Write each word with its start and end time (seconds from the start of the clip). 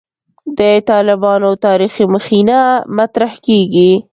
د 0.57 0.59
«طالبانو 0.89 1.49
تاریخي 1.65 2.05
مخینه» 2.13 2.59
مطرح 2.97 3.31
کېږي. 3.45 3.91